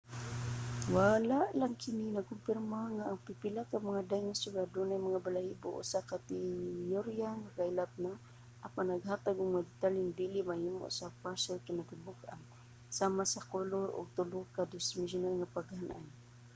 wala 0.95 1.39
lang 1.59 1.73
kini 1.83 2.05
nagkumpirma 2.11 2.81
nga 2.95 3.03
ang 3.07 3.19
pipila 3.27 3.61
ka 3.71 3.77
mga 3.89 4.01
dinosaur 4.11 4.55
adunay 4.59 4.99
mga 5.07 5.23
balahibo 5.25 5.67
usa 5.81 5.99
ka 6.09 6.17
teyorya 6.29 7.29
nga 7.39 7.49
kaylap 7.57 7.91
na 8.03 8.11
apan 8.67 8.85
naghatag 8.91 9.37
og 9.37 9.49
mga 9.53 9.67
detalyeng 9.71 10.13
dili 10.21 10.39
mahimo 10.49 10.85
sa 10.97 11.05
mga 11.07 11.17
fossil 11.21 11.57
sa 11.59 11.65
kinatibuk-an 11.67 12.39
sama 12.97 13.23
sa 13.33 13.41
kolor 13.51 13.87
ug 13.97 14.07
tulo-ka-dimesyunal 14.17 15.33
nga 15.37 15.51
paghan-ay 15.55 16.05